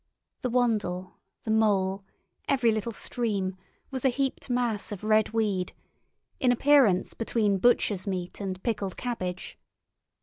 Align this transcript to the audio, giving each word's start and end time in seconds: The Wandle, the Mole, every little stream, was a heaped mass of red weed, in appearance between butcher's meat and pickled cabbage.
The 0.41 0.49
Wandle, 0.49 1.19
the 1.43 1.51
Mole, 1.51 2.03
every 2.49 2.71
little 2.71 2.91
stream, 2.91 3.55
was 3.91 4.03
a 4.03 4.09
heaped 4.09 4.49
mass 4.49 4.91
of 4.91 5.03
red 5.03 5.29
weed, 5.29 5.73
in 6.39 6.51
appearance 6.51 7.13
between 7.13 7.59
butcher's 7.59 8.07
meat 8.07 8.41
and 8.41 8.63
pickled 8.63 8.97
cabbage. 8.97 9.59